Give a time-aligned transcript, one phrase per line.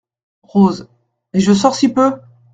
[0.41, 0.89] Rose
[1.33, 2.11] Et je sors si peu!